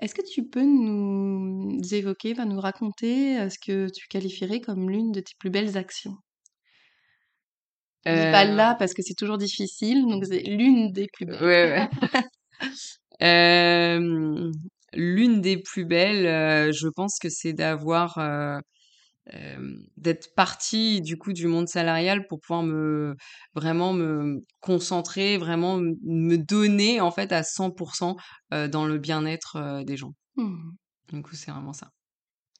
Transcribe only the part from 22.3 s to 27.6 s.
pouvoir me vraiment me concentrer, vraiment me donner en fait à